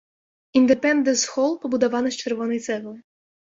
Індэпендэнс-хол 0.61 1.51
пабудаваны 1.67 2.09
з 2.19 2.25
чырвонай 2.25 2.59
цэглы. 2.69 2.97